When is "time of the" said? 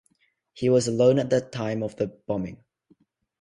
1.51-2.07